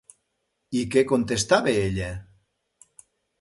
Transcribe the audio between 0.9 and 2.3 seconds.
què contestava ella?